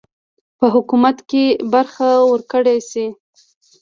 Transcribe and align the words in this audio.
په 0.59 0.65
حکومت 0.75 1.17
کې 1.29 1.43
برخه 1.73 2.09
ورکړه 2.31 2.73
سي. 2.89 3.05